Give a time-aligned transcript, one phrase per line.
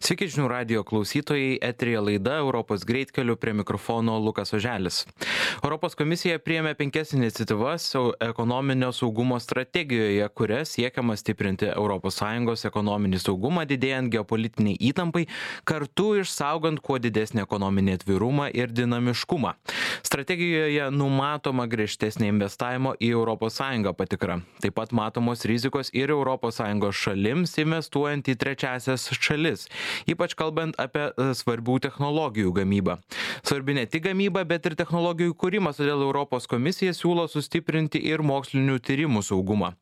[0.00, 5.02] Sveiki žinių radio klausytojai, etrija laida Europos greitkeliu prie mikrofono Lukas Oželis.
[5.60, 7.90] Europos komisija priėmė penkias iniciatyvas
[8.24, 15.26] ekonominio saugumo strategijoje, kuria siekiama stiprinti ES ekonominį saugumą, didėjant geopolitiniai įtampai,
[15.68, 19.54] kartu išsaugant kuo didesnį ekonominį atvirumą ir dinamiškumą.
[20.06, 23.60] Strategijoje numatoma griežtesnė investavimo į ES
[23.98, 24.40] patikra.
[24.62, 26.62] Taip pat matomos rizikos ir ES
[27.02, 29.68] šalims investuojant į trečiasias šalis
[30.10, 32.98] ypač kalbant apie e, svarbių technologijų gamybą.
[33.42, 38.78] Svarbi ne tik gamyba, bet ir technologijų kūrimas, todėl Europos komisija siūlo sustiprinti ir mokslinių
[38.82, 39.72] tyrimų saugumą.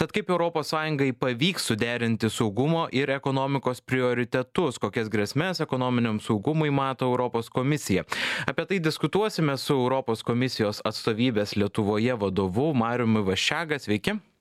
[0.00, 0.72] Tad kaip ES
[1.20, 8.04] pavyks suderinti saugumo ir ekonomikos prioritetus, kokias grėsmės ekonominiam saugumui mato Europos komisija.
[8.46, 13.78] Apie tai diskutuosime su Europos komisijos atstovybės Lietuvoje vadovu Mariumi Vašega.
[13.82, 14.31] Sveiki.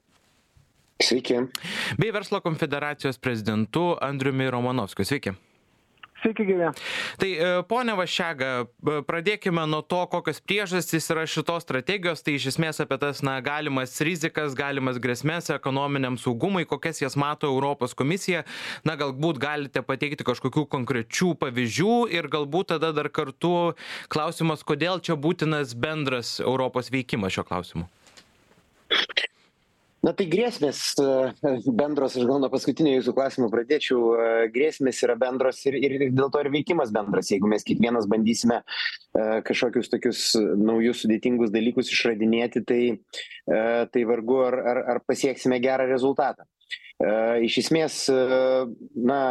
[1.01, 1.45] Sveiki.
[1.97, 5.05] Bei Verslo konfederacijos prezidentu Andriumi Romanovskiu.
[5.05, 5.33] Sveiki.
[6.21, 6.67] Sveiki, gyvi.
[7.17, 12.51] Tai e, ponia Vašega, e, pradėkime nuo to, kokios priežastys yra šitos strategijos, tai iš
[12.51, 18.43] esmės apie tas na, galimas rizikas, galimas grėsmės ekonominiam saugumui, kokias jas mato Europos komisija.
[18.85, 23.73] Na, galbūt galite pateikti kažkokių konkrečių pavyzdžių ir galbūt tada dar kartu
[24.13, 27.89] klausimas, kodėl čia būtinas bendras Europos veikimas šio klausimu
[30.05, 31.07] na tai grėsmės e,
[31.77, 36.31] bendros aš gal nuo paskutinio jūsų klausimo pradėčiau e, grėsmės yra bendros ir ir dėl
[36.33, 37.29] to ir veikimas bendras.
[37.33, 38.63] Jeigu mes kiekvienas bandysime e,
[39.47, 42.81] kažkokius tokius naujus sudėtingus dalykus išradinėti tai
[43.91, 46.45] tai vargu ar ar ar pasieksime gerą rezultatą
[47.41, 47.95] iš esmės,
[49.09, 49.21] na,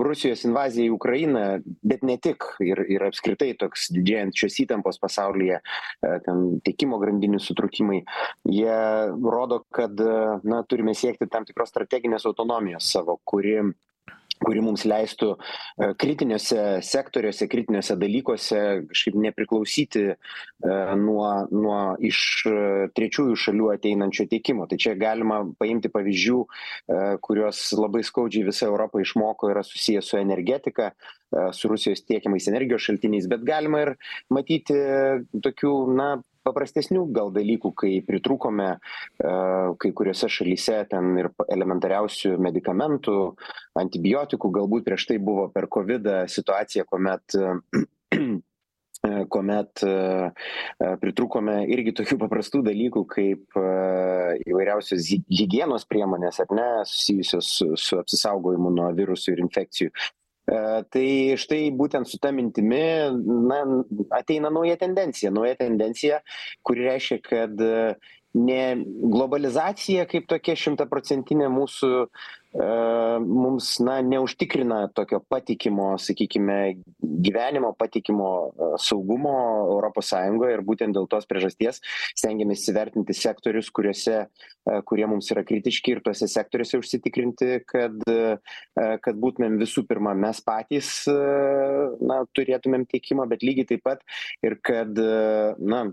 [0.00, 1.44] Rusijos invazija į Ukrainą,
[1.84, 5.60] bet ne tik, ir, ir apskritai toks didėjančios įtampos pasaulyje,
[6.00, 8.02] ten tiekimo grandinių sutrukimai,
[8.48, 8.80] jie
[9.20, 10.00] rodo, kad,
[10.44, 13.58] na, turime siekti tam tikros strateginės autonomijos savo, kuri
[14.44, 18.60] kuri mums leistų e, kritiniuose sektoriuose, kritiniuose dalykuose
[18.90, 20.16] kažkaip nepriklausyti e,
[21.00, 22.56] nuo, nuo iš e,
[22.96, 24.66] trečiųjų šalių ateinančio tiekimo.
[24.70, 26.38] Tai čia galima paimti pavyzdžių,
[27.24, 30.90] kuriuos labai skaudžiai visa Europa išmoko, yra susijęs su energetika,
[31.54, 33.92] su Rusijos tiekiamais energijos šaltiniais, bet galima ir
[34.34, 34.76] matyti
[35.44, 36.08] tokių, na,
[36.46, 38.78] paprastesnių gal dalykų kai pritrūkome e,
[39.82, 43.16] kai kuriose šalyse ten ir elementariausių medikamentų
[43.80, 47.36] antibiotikų galbūt prieš tai buvo per kovidą situacija kuomet
[49.32, 49.80] kuomet
[51.00, 53.56] pritrūkome irgi tokių paprastų dalykų kaip
[54.44, 59.94] įvairiausios hygienos priemonės ar ne susijusios su, su apsisaugojimu nuo virusų ir infekcijų.
[60.50, 61.06] E, tai
[61.40, 62.82] štai būtent su ta mintimi
[63.50, 63.60] na
[64.18, 66.22] ateina nauja tendencija nauja tendencija
[66.66, 67.62] kuri reiškia kad
[68.34, 68.62] ne
[69.14, 78.78] globalizacija kaip tokia šimtaprocentinė mūsų E, mums na neužtikrina tokio patikimo sakykime gyvenimo patikimo e,
[78.78, 79.34] saugumo
[79.70, 81.78] europos sąjungoje ir būtent dėl tos priežasties
[82.18, 84.26] stengiamės įvertinti sektorius kuriuose e,
[84.82, 88.02] kurie mums yra kritiški ir tuose sektoriuose užsitikrinti kad
[89.04, 94.02] kad būtumėm visų pirma mes patys na turėtumėm tiekimą bet lygiai taip pat
[94.46, 94.98] ir kad
[95.58, 95.84] na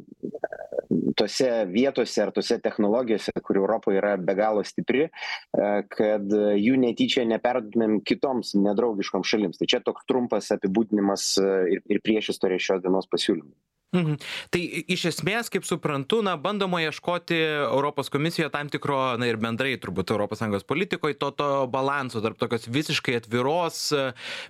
[1.20, 5.08] tose vietose ar tose technologijose kur europa yra be galo stipri
[5.94, 9.62] kad jų netyčia neperduotumėm kitoms nedraugiškoms šalims.
[9.62, 13.56] Tai čia toks trumpas apibūdinimas e, ir ir priešistorė šios dienos pasiūlymų
[13.96, 14.18] Mhm.
[14.52, 17.38] Tai iš esmės, kaip suprantu, na, bandoma ieškoti
[17.70, 22.68] Europos komisijoje tam tikro, na ir bendrai turbūt ES politikoje, to, to balanso tarp tokios
[22.68, 24.10] visiškai atviros e,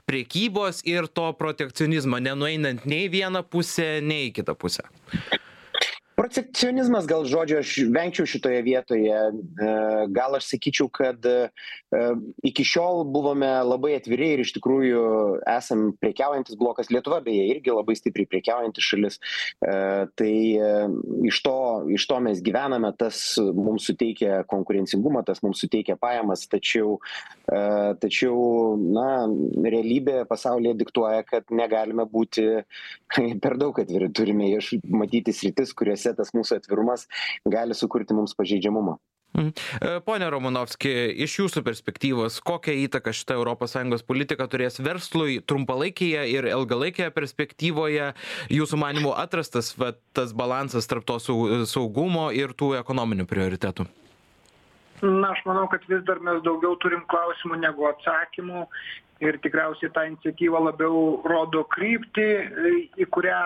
[0.10, 4.90] priekybos ir to protekcionizmo, nenueinant nei vieną pusę, nei kitą pusę
[6.28, 9.68] protekcionizmas gal žodžio aš vengčiau šitoje vietoje e,
[10.12, 11.50] gal aš sakyčiau kad e,
[12.44, 15.04] iki šiol buvome labai atviri ir iš tikrųjų
[15.48, 16.92] esam prekiaujantis blokas.
[16.92, 19.20] Lietuva beje irgi labai stipriai prekiaujanti šalis.
[19.64, 19.78] E,
[20.20, 20.34] tai
[21.28, 21.56] iš to
[21.96, 26.98] iš to mes gyvename tas mums suteikia konkurencingumą tas mums suteikia pajamas tačiau
[28.04, 29.08] tačiau na
[29.64, 32.48] realybė pasaulyje diktuoja kad negalime būti
[33.44, 34.12] per daug atviri.
[34.12, 34.52] Turime
[34.92, 37.08] matyti sritis kuriuose tas mūsų atvirumas
[37.46, 38.98] gali sukurti mums pažeidžiamumą.
[39.38, 39.52] Mhm.
[39.82, 40.90] E, pone Romanovski,
[41.26, 48.14] iš jūsų perspektyvos, kokią įtaką šitą ES politiką turės verslui trumpalaikėje ir ilgalaikėje perspektyvoje,
[48.50, 53.86] jūsų manimo atrastas va, tas balansas tarp to saugumo ir tų ekonominių prioritetų?
[55.06, 58.66] Na, aš manau, kad vis dar mes daugiau turim klausimų negu atsakymų
[59.22, 62.30] ir tikriausiai ta iniciatyva labiau rodo kryptį,
[62.98, 63.38] į kurią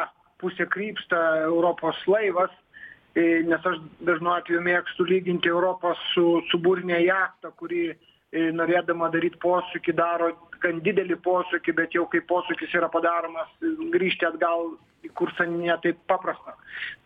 [0.42, 2.52] pusę krypsta Europos laivas,
[3.16, 7.96] e, nes aš dažnu atveju mėgstu lyginti Europos su, su būrinė jachta, kuri e,
[8.56, 10.32] norėdama daryti posūkį daro
[10.64, 13.52] gan didelį posūkį bet jau kai posūkis yra padaromas
[13.94, 14.72] grįžti atgal
[15.02, 16.54] į kursą ne taip paprasta.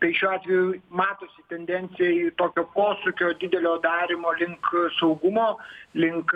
[0.02, 0.63] Tai šiuo atveju
[1.00, 5.48] matosi tendencija į tokio posūkio didelio darymo link saugumo
[5.96, 6.34] link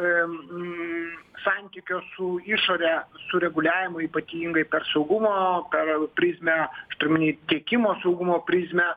[1.44, 2.94] santykio su išore
[3.28, 5.34] sureguliavimo ypatingai per saugumo
[5.74, 8.88] per prizmę aš turiu omeny tiekimo saugumo prizmę.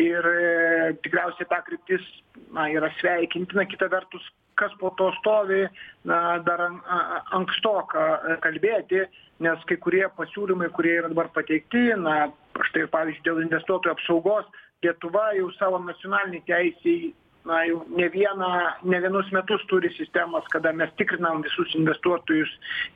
[0.00, 2.04] Ir e, tikriausiai ta kryptis
[2.56, 3.66] na yra sveikintina.
[3.68, 4.24] Kita vertus
[4.54, 5.66] kas po to stovi
[6.08, 6.60] na dar
[7.38, 8.04] ankstoka
[8.44, 9.04] kalbėti
[9.44, 12.16] nes kai kurie pasiūlymai kurie yra dabar pateikti na
[12.68, 14.50] štai pavyzdžiui dėl investuotojų apsaugos
[14.84, 17.02] lietuva jau savo nacionalinėj teisėj
[17.44, 18.50] na jau ne vieną
[18.82, 22.52] ne vienus metus turi sistemas kada mes tikrinam visus investuotojus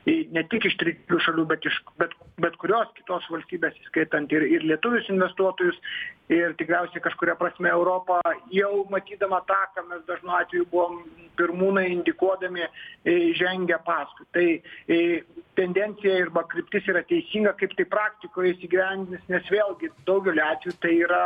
[0.07, 4.47] į ne tik iš trečiųjų šalių bet iš bet bet kurios kitos valstybės įskaitant ir
[4.47, 5.79] ir lietuvius investuotojus.
[6.27, 8.17] Ir tikriausiai kažkuria prasme europa
[8.51, 10.97] jau matydama tą ką mes dažnu atveju buvom
[11.39, 14.27] pirmūnai indikuodami e, žengia paskui.
[14.35, 14.47] Tai
[14.91, 15.21] e,
[15.55, 21.21] tendencija arba kryptis yra teisinga kaip tai praktikoje įsigyvendins nes vėlgi daugeliu atvejų tai yra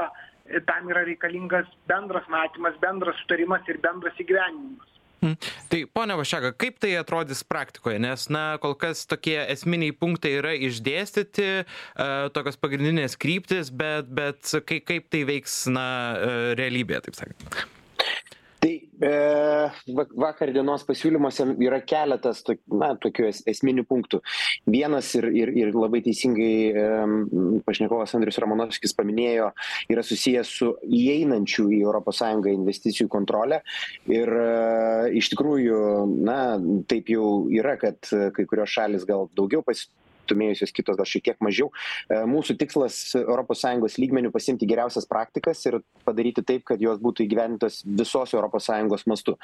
[0.68, 4.88] tam yra reikalingas bendras matymas bendras sutarimas ir bendras įgyvendinimas.
[5.21, 5.38] Hmm.
[5.69, 10.56] Tai ponia Vašega, kaip tai atrodys praktikoje, nes, na, kol kas tokie esminiai punktai yra
[10.57, 17.45] išdėstyti, uh, tokios pagrindinės kryptis, bet, bet kaip, tai veiks, na, uh, realybėje, taip sakant?
[17.53, 17.81] e,
[19.01, 24.21] vakar dienos pasiūlymuose yra keletas na, tokių es, esminių punktų.
[24.69, 26.86] Vienas ir, ir, ir labai teisingai e,
[27.65, 29.51] pašnekovas Andrius Ramonovskis paminėjo,
[29.92, 32.21] yra susijęs su įeinančių į ES
[32.51, 33.62] investicijų kontrolę.
[34.12, 34.51] Ir e,
[35.18, 35.81] iš tikrųjų,
[36.27, 36.39] na,
[36.89, 39.88] taip jau yra, kad kai kurios šalis gal daugiau pas,
[40.31, 41.72] pasistūmėjusios kitos gal šiek tiek mažiau.
[42.10, 47.83] E, mūsų tikslas ES lygmenių pasimti geriausias praktikas ir padaryti taip, kad jos būtų įgyvendintos
[47.86, 49.38] visos ES mastu.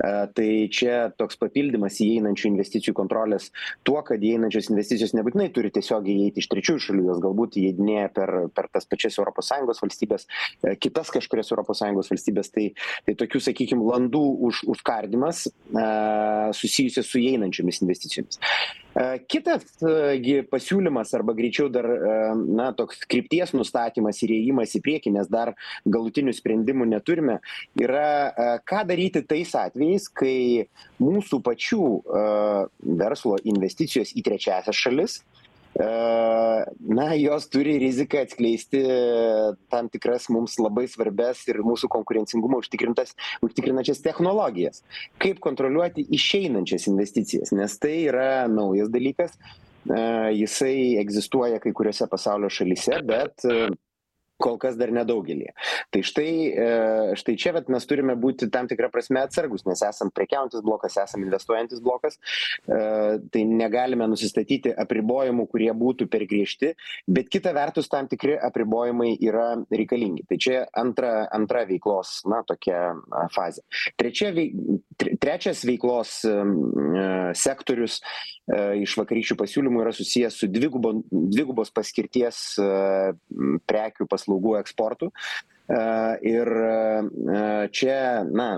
[0.00, 3.50] E, tai čia toks papildymas įeinančių investicijų kontrolės
[3.84, 8.34] tuo, kad įeinančios investicijos nebūtinai turi tiesiog įeiti iš trečiųjų šalių, jos galbūt įeidinėja per,
[8.54, 10.26] per tas pačias ES valstybės,
[10.64, 12.50] e, kitas kažkurias ES valstybės.
[12.50, 12.66] Tai,
[13.06, 15.44] tai tokių, sakykime, landų už, užkardimas
[16.56, 18.40] susijusios su įeinančiomis investicijomis.
[19.30, 19.66] Kitas
[20.30, 21.88] gi pasiūlymas arba greičiau dar
[22.38, 25.54] na toks krypties nustatymas ir ėjimas į priekį nes dar
[25.84, 27.40] galutinių sprendimų neturime
[27.80, 30.68] yra ką daryti tais atvejais kai
[31.02, 31.84] mūsų pačių
[33.02, 35.20] verslo investicijos į trečiąsias šalis
[36.80, 38.82] na jos turi riziką atskleisti
[39.70, 43.14] tam tikras mums labai svarbias ir mūsų konkurencingumą užtikrintas
[43.46, 44.82] užtikrinančias technologijas.
[45.22, 49.38] Kaip kontroliuoti išeinančias investicijas nes tai yra naujas dalykas
[49.86, 53.46] jisai egzistuoja kai kuriose pasaulio šalyse bet
[54.40, 55.52] kol kas dar nedaugelyje
[55.92, 56.68] tai štai e,
[57.20, 61.24] štai čia vat mes turime būti tam tikra prasme atsargūs nes esam prekiaujantis blokas esam
[61.26, 62.16] investuojantis blokas.
[62.64, 62.80] E,
[63.32, 66.72] tai negalime nusistatyti apribojimų kurie būtų per griežti
[67.06, 70.26] bet kita vertus tam tikri apribojimai yra reikalingi.
[70.30, 72.94] Tai čia antra antra veiklos na tokia
[73.34, 73.64] fazė.
[74.00, 74.32] Trečia
[75.20, 76.36] trečias veiklos e,
[77.36, 78.00] sektorius
[78.80, 82.42] iš vakarykščių pasiūlymų yra susijęs su dvigubo dvigubos paskirties
[83.70, 85.10] prekių paslaugų eksportu.
[85.70, 85.80] E,
[86.26, 88.48] ir e, čia, na,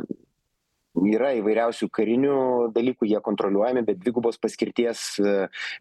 [1.12, 2.36] yra įvairiausių karinių
[2.72, 5.34] dalykų, jie kontroliuojami, bet dvigubos paskirties e,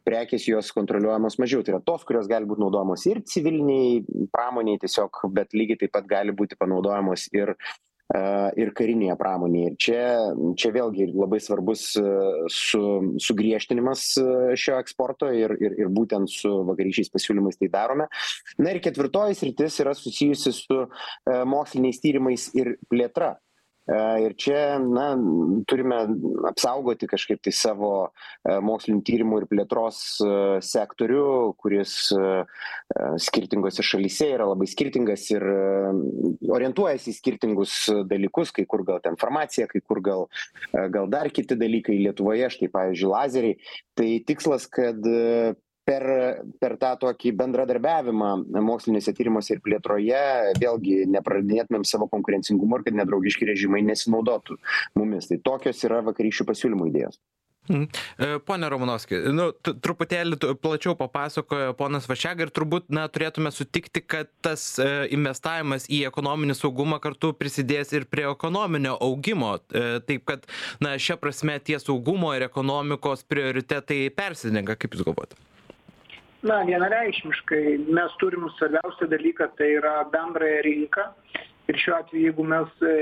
[0.08, 1.64] prekės jos kontroliuojamos mažiau.
[1.64, 4.02] Tai yra tos, kurios gali būti naudojamos ir civiliniai
[4.34, 7.56] pramoniai tiesiog, bet lygiai taip pat gali būti panaudojamos ir
[8.60, 9.72] ir karinėje pramonėje.
[9.72, 10.02] Ir čia,
[10.60, 11.86] čia vėlgi labai svarbus
[12.52, 12.82] su,
[13.24, 14.08] sugriežtinimas
[14.60, 18.10] šio eksporto ir, ir, ir būtent su vakarykščiais pasiūlymais tai darome.
[18.60, 20.82] Na ir ketvirtoji sritis yra susijusi su
[21.28, 23.36] moksliniais tyrimais ir plėtra.
[23.90, 25.16] Ir čia, na,
[25.66, 25.98] turime
[26.52, 28.12] apsaugoti kažkaip tai savo
[28.46, 30.02] mokslinių tyrimų ir plėtros
[30.68, 31.24] sektorių,
[31.60, 31.96] kuris
[33.26, 35.46] skirtingose šalyse yra labai skirtingas ir
[36.46, 37.76] orientuojasi į skirtingus
[38.12, 40.28] dalykus, kai kur gal ten farmacija, kai kur gal,
[40.94, 43.60] gal dar kiti dalykai Lietuvoje, štai pavyzdžiui, lazeriai.
[43.98, 45.02] Tai tikslas, kad
[45.88, 46.06] per
[46.62, 48.32] per tą tokį bendradarbiavimą
[48.70, 50.24] moksliniuose tyrimuose ir plėtroje
[50.62, 54.60] vėlgi nepraradinėtumėm savo konkurencingumo ir kad nedraugiški režimai nesinaudotų
[55.00, 57.22] mumis tai tokios yra vakarykščių pasiūlymų idėjos
[57.70, 57.88] Mhm.
[58.18, 64.32] E, pone Romanovski, nu, truputėlį plačiau papasakojo ponas Vašega ir turbūt na, turėtume sutikti, kad
[64.42, 69.54] tas e, investavimas į ekonominį saugumą kartu prisidės ir prie ekonominio augimo.
[69.70, 70.50] E, taip kad
[70.82, 75.38] na, šia prasme tie saugumo ir ekonomikos prioritetai persidengia, kaip Jūs galvojate?
[76.44, 81.06] Na vienareikšmiškai mes turim svarbiausią dalyką tai yra bendrąją rinką.
[81.70, 82.96] Ir šiuo atveju jeigu mes e,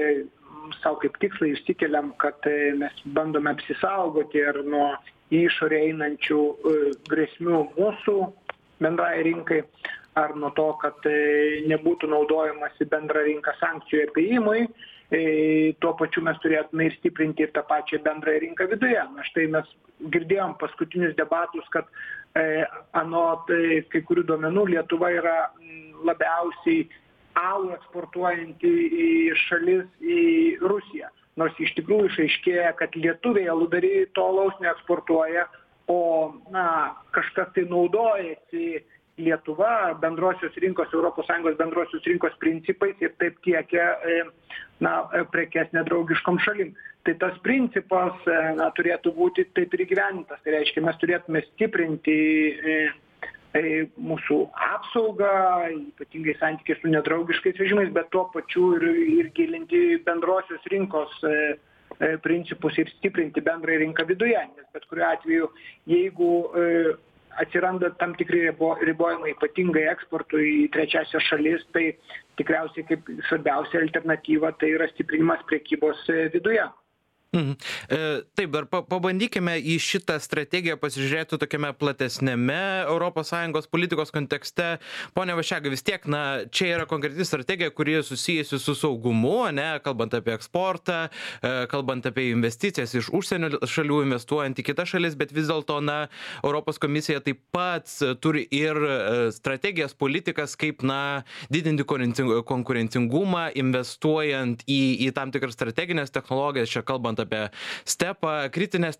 [0.81, 4.91] sau kaip tikslą išsikeliam kad e, mes bandome apsisaugoti ir nuo
[5.31, 6.41] į išorę einančių
[7.09, 8.17] grėsmių mūsų
[8.83, 9.63] bendrai rinkai
[10.19, 11.05] ar nuo to kad
[11.69, 14.63] nebūtų naudojamasi bendra rinka sankcijų apėjimui
[15.09, 19.01] tuo pačiu mes turėtume ir stiprinti ir tą pačią bendrąją rinką viduje.
[19.15, 19.69] Na štai mes
[20.13, 21.89] girdėjom paskutinius debatus kad
[22.93, 23.49] anot
[23.89, 25.37] kai kurių duomenų lietuva yra
[26.05, 26.85] labiausiai
[27.39, 28.73] alų eksportuojanti
[29.05, 29.09] į
[29.47, 30.21] šalis į
[30.61, 31.09] rusiją.
[31.39, 35.47] Nors iš tikrųjų išaiškėja kad lietuviai aludariai to alaus neeksportuoja
[35.89, 35.99] o
[36.53, 38.83] na kažkas tai naudojasi
[39.19, 43.89] lietuva bendrosios rinkos sąjungos bendrosios rinkos principais ir taip tiekia
[44.79, 46.73] na prekes nedraugiškom šalim.
[47.03, 50.41] Tai tas principas na turėtų būti taip ir įgyvendintas.
[50.43, 52.17] Tai reiškia mes turėtume stiprinti
[54.09, 54.37] mūsų
[54.75, 55.31] apsaugą
[55.73, 61.09] ypatingai santykiai su nedraugiškais režimais bet tuo pačiu ir ir gilinti bendrosios rinkos
[62.21, 64.39] principus ir stiprinti bendrąją rinką viduje.
[64.55, 65.49] Nes bet kuriuo atveju
[65.89, 66.31] jeigu
[67.37, 71.85] atsiranda tam tikri ribo ribojimai ypatingai eksportui į trečiąsias šalis tai
[72.41, 76.05] tikriausiai kaip svarbiausia alternatyva tai yra stiprinimas prekybos
[76.37, 76.69] viduje
[77.29, 77.51] Mhm.
[77.89, 82.57] E, taip, dar pa pabandykime į šitą strategiją pasižiūrėti tokiame platesnėme
[82.89, 84.79] ES politikos kontekste.
[85.13, 90.15] Pone Vašega, vis tiek, na, čia yra konkreti strategija, kuri susijusi su saugumu, ne, kalbant
[90.17, 91.09] apie eksportą,
[91.43, 95.99] e, kalbant apie investicijas iš užsienio šalių, investuojant į kitas šalis, bet vis dėlto, na,
[96.41, 97.93] Europos komisija taip pat
[98.23, 98.97] turi ir e,
[99.37, 101.21] strategijas, politikas, kaip, na,
[101.53, 107.49] didinti konkurencingumą, investuojant į, į tam tikras strateginės technologijas, čia kalbant kalbant apie
[107.85, 108.97] stepą, kritinės,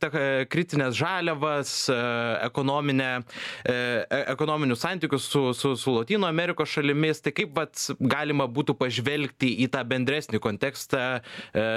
[0.49, 1.97] kritinės žaliavas, e,
[2.45, 3.23] ekonominę,
[3.65, 3.73] e,
[4.09, 9.55] e, ekonominius santykius su, su, su Latino Amerikos šalimis, tai kaip vat, galima būtų pažvelgti
[9.63, 11.21] į tą bendresnį kontekstą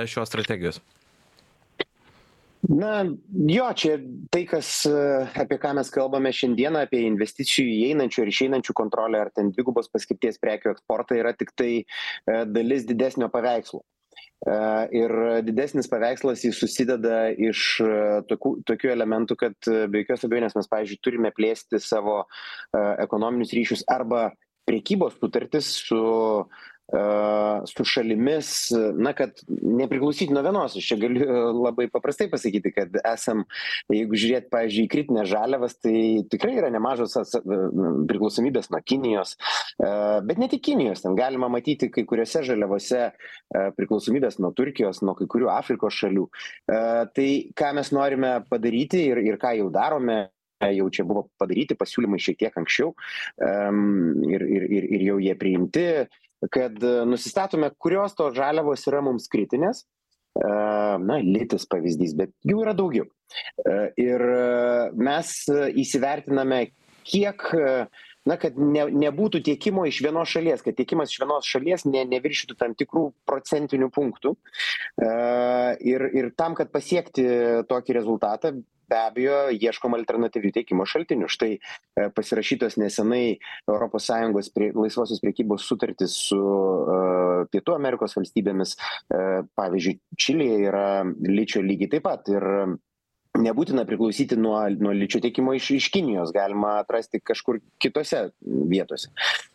[0.06, 0.80] šios strategijos?
[2.62, 3.02] Na,
[3.50, 3.96] jo, čia
[4.30, 9.50] tai, kas, apie ką mes kalbame šiandieną, apie investicijų įeinančių ir išeinančių kontrolę ar ten
[9.50, 11.72] dvigubos paskirties prekių eksportą yra tik tai
[12.26, 13.82] dalis didesnio paveikslo.
[14.42, 15.12] Ir
[15.46, 17.76] didesnis paveikslas jis susideda iš
[18.26, 22.25] tokių, tokių elementų, kad be jokios abejonės mes, pavyzdžiui, turime plėsti savo
[22.75, 24.32] ekonominius ryšius arba
[24.66, 26.02] priekybos sutartis su
[27.66, 28.49] su šalimis,
[28.94, 30.76] na, kad nepriklausyti nuo vienos.
[30.76, 31.26] Aš čia galiu
[31.62, 33.46] labai paprastai pasakyti, kad esam,
[33.92, 37.16] jeigu žiūrėt, pavyzdžiui, kritinės žaliavas, tai tikrai yra nemažos
[38.11, 39.38] priklausomybės nuo Kinijos,
[39.80, 43.08] bet ne tik Kinijos, ten galima matyti kai kuriuose žaliavose
[43.78, 46.28] priklausomybės nuo Turkijos, nuo kai kurių Afrikos šalių.
[47.16, 50.26] Tai ką mes norime padaryti ir, ir ką jau darome,
[50.70, 55.34] jau čia buvo padaryti pasiūlymai šiek tiek anksčiau um, ir, ir, ir, ir jau jie
[55.38, 55.87] priimti,
[56.50, 59.84] kad nusistatome, kurios tos žaliavos yra mums kritinės.
[60.32, 63.04] Na, litis pavyzdys, bet jų yra daugiau.
[64.00, 64.22] Ir
[64.96, 65.34] mes
[65.82, 66.62] įsivertiname,
[67.04, 67.44] kiek
[68.28, 72.56] na kad ne nebūtų tiekimo iš vienos šalies kad tiekimas iš vienos šalies ne neviršytų
[72.58, 74.37] tam tikrų procentinių punktų
[75.92, 77.26] ir ir tam kad pasiekti
[77.70, 78.54] tokį rezultatą
[78.92, 81.30] be abejo ieškom alternatyvių tiekimo šaltinių.
[81.32, 81.56] Štai
[82.16, 86.40] pasirašytos nesenai europos sąjungos prie laisvosios prekybos sutartys su
[87.52, 88.76] pietų amerikos valstybėmis.
[89.58, 90.87] Pavyzdžiui čilėje yra
[91.28, 92.49] ličio lygiai taip pat ir
[93.42, 96.34] nebūtina priklausyti nuo nuo ličio tiekimo iš iš kinijos.
[96.37, 99.08] Galima atrasti kažkur kitose vietose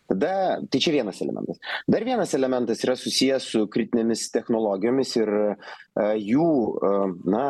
[0.09, 1.59] tada tai čia vienas elementas.
[1.87, 5.33] Dar vienas elementas yra susijęs su kritinėmis technologijomis ir
[6.21, 6.51] jų
[7.27, 7.47] na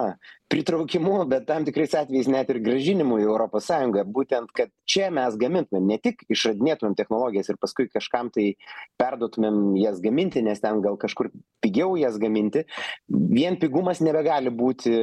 [0.47, 4.05] pritraukimu bet tam tikrais atvejais net ir grąžinimu į europos sąjungą.
[4.15, 8.53] Būtent kad čia mes gamintumėm ne tik išradinėtumėm technologijas ir paskui kažkam tai
[8.99, 11.33] perduotumėm jas gaminti nes ten gal kažkur
[11.63, 12.63] pigiau jas gaminti.
[13.09, 14.93] Vien pigumas nebegali būti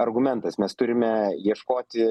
[0.00, 0.56] argumentas.
[0.62, 2.08] Mes turime ieškoti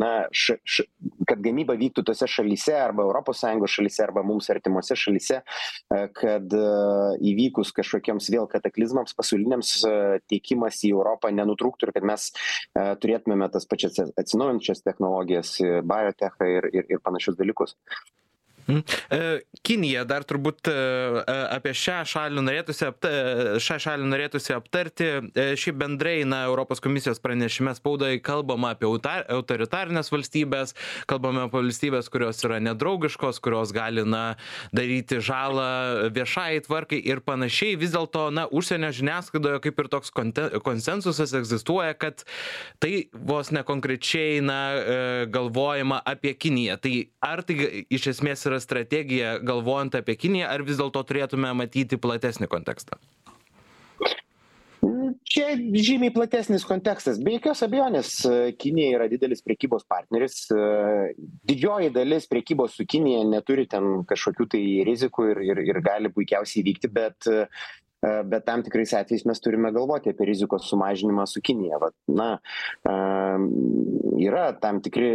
[0.00, 0.88] na š š
[1.28, 5.40] kad gamyba vyktų tose šalyse arba europos sąjungos šalyse arba mums artimose šalyse
[6.18, 6.56] kad
[7.32, 9.72] įvykus kažkokiems vėl kataklizmams pasauliniams
[10.30, 12.28] tiekimas į europą nenutrūktų ir kad mes
[12.74, 17.78] turėtumėme tas pačias atsinaujinančias technologijas, biotechą ir, ir, ir panašius dalykus.
[18.68, 18.80] Mhm.
[19.10, 23.10] E, Kinija dar turbūt e, e, apie šią šalį norėtųsi, apta,
[23.62, 25.08] šią šalį norėtųsi aptarti.
[25.60, 30.74] Šiaip bendrai, na, Europos komisijos pranešime spaudai kalbama apie autoritarinės valstybės,
[31.10, 34.36] kalbame apie valstybės, kurios yra nedraugiškos, kurios gali, na,
[34.76, 37.78] daryti žalą viešai tvarkai ir panašiai.
[37.80, 42.24] Vis dėlto, na, užsienio žiniasklaidoje kaip ir toks konsensusas egzistuoja, kad
[42.82, 44.60] tai vos nekonkrečiai, na,
[45.32, 46.78] galvojama apie Kiniją.
[46.80, 46.94] Tai
[47.24, 52.00] ar tai iš esmės yra yra strategija galvojant apie Kiniją, ar vis dėlto turėtume matyti
[52.00, 53.02] platesnį kontekstą?
[55.34, 58.10] čia žymiai platesnis kontekstas be jokios abejonės
[58.60, 60.36] kinija yra didelis prekybos partneris
[61.48, 66.64] didžioji dalis prekybos su kinija neturi ten kažkokių tai rizikų ir ir ir gali puikiausiai
[66.68, 67.30] vykti bet
[68.24, 71.78] bet tam tikrais atvejais mes turime galvoti apie rizikos sumažinimą su kinija.
[71.82, 72.38] Vat na
[74.20, 75.10] yra tam tikri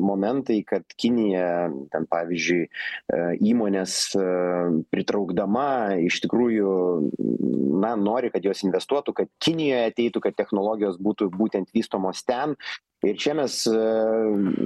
[0.00, 2.66] momentai kad kinija ten pavyzdžiui
[3.52, 3.98] įmonės
[4.92, 5.68] pritraukdama
[6.06, 6.72] iš tikrųjų
[7.82, 12.56] na nori kad jos investuotų kad kinijoje ateitų kad technologijos būtų būtent vystomos ten
[13.04, 13.58] ir čia mes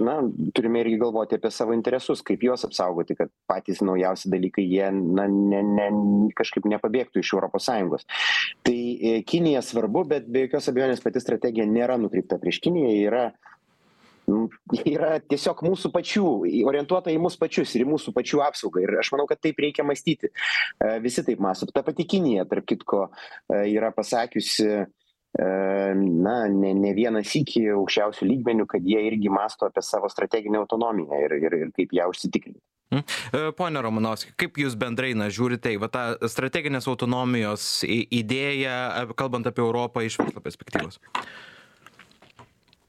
[0.06, 0.16] na
[0.54, 5.26] turime irgi galvoti apie savo interesus kaip juos apsaugoti kad patys naujausi dalykai jie na
[5.30, 5.88] ne ne
[6.38, 8.06] kažkaip nepabėgtų iš europos sąjungos.
[8.62, 8.78] Tai
[9.26, 13.30] kinija svarbu bet be jokios abejonės pati strategija nėra nukreipta prieš kiniją yra
[14.86, 16.24] yra tiesiog mūsų pačių
[16.68, 18.84] orientuota į mus pačius ir į mūsų pačių apsaugą.
[18.84, 20.30] Ir aš manau kad taip reikia mąstyti.
[21.04, 21.68] Visi taip mąsto.
[21.74, 23.08] Ta pati kinija tarp kitko
[23.50, 24.84] yra pasakiusi
[25.38, 31.20] na ne ne vieną sykį aukščiausiu lygmeniu kad jie irgi mąsto apie savo strateginę autonomiją
[31.24, 32.60] ir ir ir kaip ją užsitikrinti
[33.56, 39.62] Pone Romanovski, kaip Jūs bendrai na, žiūrite į va, tą strateginės autonomijos idėją, kalbant apie
[39.62, 40.98] Europą iš verslo perspektyvos?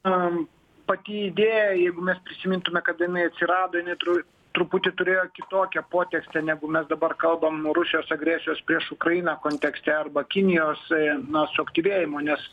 [0.09, 0.47] Um,
[0.89, 3.93] pati idėja, jeigu mes prisimintume, kada jinai atsirado, jinai
[4.55, 10.81] truputį turėjo kitokią potekstę negu mes dabar kalbam rusijos agresijos prieš ukrainą kontekste arba kinijos
[11.31, 12.47] na suaktyvėjimo nes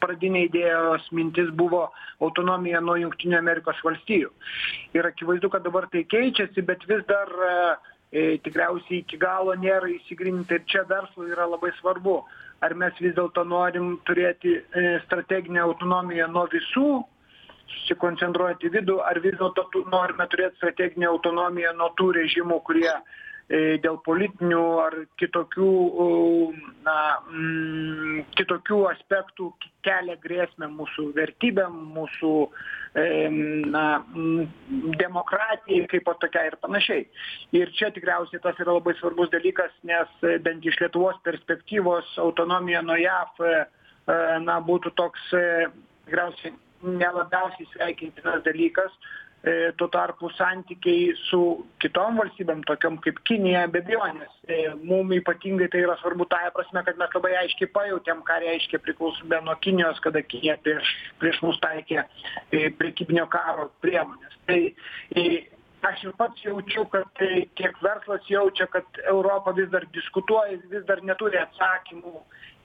[0.00, 1.86] pradinė idėjos mintis buvo
[2.24, 4.32] autonomija nuo jungtinių amerikos valstijų.
[4.96, 7.32] Ir akivaizdu kad dabar tai keičiasi bet vis dar
[8.12, 12.20] e, tikriausiai iki galo nėra išsigryninta ir čia verslui yra labai svarbu
[12.64, 16.88] ar mes vis dėlto norim turėti e, strateginę autonomiją nuo visų
[17.74, 23.78] susikoncentruojant į vidų ar vis dėlto norime turėt strateginę autonomiją nuo tų režimų kurie e,
[23.82, 25.70] dėl politinių ar kitokių
[26.86, 26.96] na
[27.30, 29.50] mm, kitokių aspektų
[29.86, 33.06] kelia grėsmę mūsų vertybėm mūsų e,
[33.76, 34.50] na mm,
[35.02, 37.06] demokratijai kaipo tokiai ir panašiai.
[37.58, 42.84] Ir čia tikriausiai tas yra labai svarbus dalykas nes e, bent iš lietuvos perspektyvos autonomija
[42.86, 43.42] nuo jav
[44.46, 45.22] na būtų toks
[46.06, 46.52] tikriausiai
[46.86, 48.92] ne labiausiai sveikintinas dalykas.
[49.46, 51.38] E, tuo tarpu santykiai su
[51.82, 54.56] kitom valstybėm tokiom kaip kinija be abejonės e,
[54.88, 59.42] mum ypatingai tai yra svarbu tąja prasme kad mes labai aiškiai pajautėm ką reiškia priklausomybė
[59.46, 60.90] nuo kinijos kada kinija prieš
[61.22, 64.58] prieš mus taikė e, prekybinio karo priemones tai
[65.88, 67.06] aš ir pats jaučiu kad
[67.58, 72.14] tiek verslas jaučia kad europa vis dar diskutuoja vis dar neturi atsakymų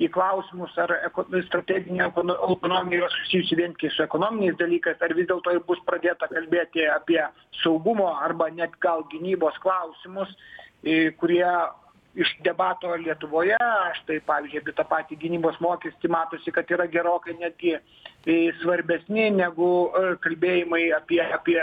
[0.01, 5.29] į klausimus ar eko strateginė autonomija yra susijusi vien tik su ekonominiais dalykais ar vis
[5.29, 7.21] dėlto jau bus pradėta kalbėti apie
[7.61, 10.33] saugumo arba net gal gynybos klausimus
[11.21, 11.45] kurie
[12.15, 13.59] iš debato lietuvoje
[14.01, 17.77] štai pavyzdžiui apie tą patį gynybos mokestį matosi kad yra gerokai netgi
[18.61, 19.69] svarbesni negu
[20.23, 21.61] kalbėjimai apie apie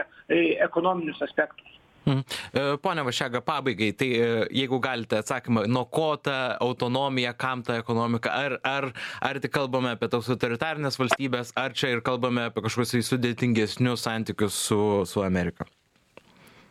[0.68, 2.22] ekonominius aspektus Mhm.
[2.52, 4.28] E, pone Vašega, pabaigai, tai e,
[4.60, 8.88] jeigu galite atsakymą, nuo ko ta autonomija, kam ta ekonomika, ar, ar,
[9.20, 14.56] ar tik kalbame apie tos autoritarnės valstybės, ar čia ir kalbame apie kažkokius sudėtingesnius santykius
[14.70, 15.68] su, su Amerika?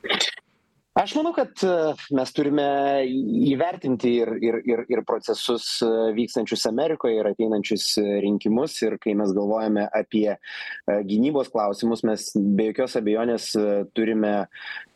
[0.98, 1.62] aš manau kad
[2.16, 2.66] mes turime
[3.52, 5.68] įvertinti ir ir ir ir procesus
[6.18, 7.86] vykstančius amerikoje ir ateinančius
[8.24, 8.80] rinkimus.
[8.88, 10.38] Ir kai mes galvojame apie
[10.88, 13.52] gynybos klausimus mes be jokios abejonės
[13.94, 14.34] turime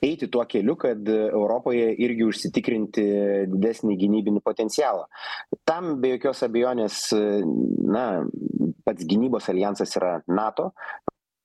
[0.01, 3.07] eiti tuo keliu kad europoje irgi užsitikrinti
[3.53, 5.05] didesnį gynybinį potencialą.
[5.69, 7.07] Tam be jokios abejonės
[7.97, 8.05] na
[8.85, 10.71] pats gynybos aljansas yra nato.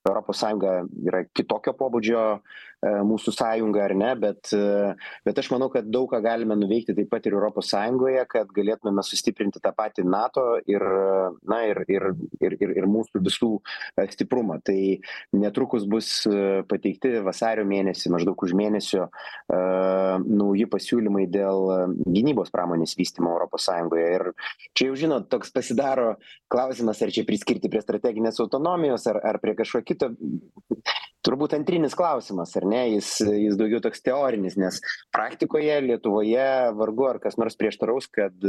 [0.06, 2.20] Europos sąjunga yra kitokio pobūdžio
[2.75, 2.75] E,
[3.06, 4.94] mūsų sąjunga ar ne bet e,
[5.26, 9.04] bet aš manau kad daug ką galime nuveikti taip pat ir europos sąjungoje kad galėtumėme
[9.06, 10.84] sustiprinti tą patį nato ir
[11.48, 12.08] na ir ir
[12.40, 14.60] ir ir ir mūsų visų e, stiprumą.
[14.66, 14.78] Tai
[15.36, 16.08] netrukus bus
[16.70, 19.06] pateikti vasario mėnesį maždaug už mėnesio
[19.50, 21.70] nauji pasiūlymai dėl
[22.06, 24.06] gynybos pramonės vystymo europos sąjungoje.
[24.16, 24.26] Ir
[24.76, 26.14] čia jau žinot toks pasidaro
[26.52, 30.12] klausimas ar čia priskirti prie strateginės autonomijos ar ar prie kažko kito
[31.26, 32.82] turbūt antrinis klausimas ar ne?
[32.94, 34.78] Jis jis daugiau toks teorinis nes
[35.14, 36.46] praktikoje lietuvoje
[36.78, 38.46] vargu ar kas nors prieštaraus kad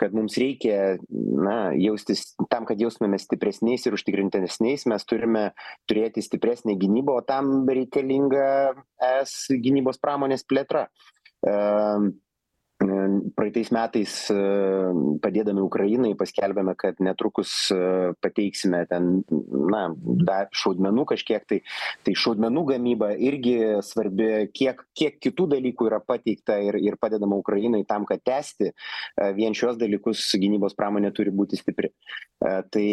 [0.00, 4.88] kad mums reikia na jaustis tam kad jaustumėmės stipresniais ir užtikrintesniais.
[4.90, 5.46] Mes turime
[5.90, 8.74] turėti stipresnę gynybą o tam reikalinga
[9.22, 10.88] es gynybos pramonės plėtra
[13.36, 14.12] praeitais metais
[15.22, 17.52] padėdami ukrainai paskelbėme kad netrukus
[18.24, 19.22] pateiksime ten
[19.72, 19.82] na
[20.26, 21.60] dar šaudmenų kažkiek tai.
[22.02, 27.84] Tai šaudmenų gamyba irgi svarbi kiek kiek kitų dalykų yra pateikta ir ir padedama ukrainai
[27.88, 28.72] tam kad tęsti
[29.36, 31.92] vien šiuos dalykus gynybos pramonė turi būti stipri.
[32.42, 32.88] Tai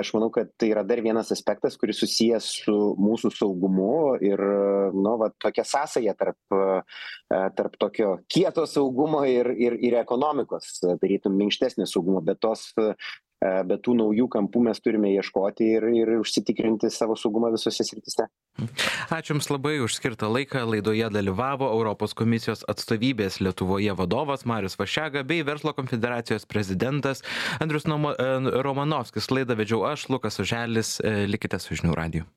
[0.00, 4.40] aš manau kad tai yra dar vienas aspektas kuris susijęs su mūsų saugumu ir
[4.94, 6.56] nu va tokia sąsaja tarp
[7.28, 12.70] tarp tokio kieto saugumo ir ir ir ekonomikos tarytum minkštesnio saugumo bet tos
[13.68, 18.26] bet tų naujų kampų mes turime ieškoti ir ir užsitikrinti savo saugumą visose srityse.
[19.12, 20.62] Ačiū jums labai už skirtą laiką.
[20.70, 27.24] Laidoje dalyvavo europos komisijos atstovybės lietuvoje vadovas marius vaščega bei verslo konfederacijos prezidentas
[27.60, 28.14] andrius nomo
[28.64, 29.28] romanovskis.
[29.34, 30.96] Laidą vedžiau aš lukas oželis.
[31.28, 32.30] Likite su žinių radiju